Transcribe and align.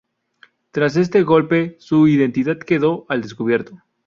Tras 0.71 0.95
este 0.97 1.21
golpe, 1.21 1.75
su 1.77 2.07
identidad 2.07 2.57
quedó 2.57 3.05
al 3.07 3.21
descubierto. 3.21 3.83